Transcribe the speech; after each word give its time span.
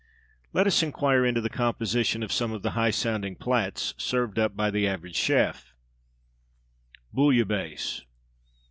Let 0.51 0.65
us 0.65 0.81
enquire 0.81 1.23
into 1.23 1.41
the 1.41 1.49
composition 1.51 2.23
of 2.23 2.31
some 2.33 2.53
of 2.53 2.63
the 2.63 2.71
high 2.71 2.89
sounding 2.89 3.35
plats, 3.35 3.93
served 3.99 4.39
up 4.39 4.57
by 4.57 4.71
the 4.71 4.87
average 4.87 5.15
chef. 5.15 5.75
_Bouillabaisse. 7.15 8.01